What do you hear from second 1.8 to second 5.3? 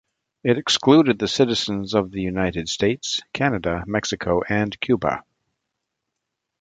of the United States, Canada, Mexico and Cuba.